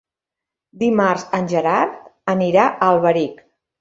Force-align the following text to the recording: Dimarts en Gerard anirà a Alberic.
Dimarts 0.83 1.27
en 1.39 1.49
Gerard 1.53 1.93
anirà 2.37 2.65
a 2.73 2.89
Alberic. 2.95 3.45